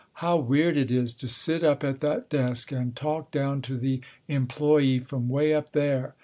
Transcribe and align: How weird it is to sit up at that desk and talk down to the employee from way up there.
How 0.13 0.35
weird 0.35 0.77
it 0.77 0.89
is 0.89 1.13
to 1.13 1.27
sit 1.27 1.63
up 1.63 1.83
at 1.83 1.99
that 1.99 2.27
desk 2.27 2.71
and 2.71 2.95
talk 2.95 3.29
down 3.29 3.61
to 3.61 3.77
the 3.77 4.01
employee 4.27 4.97
from 4.97 5.29
way 5.29 5.53
up 5.53 5.73
there. 5.73 6.15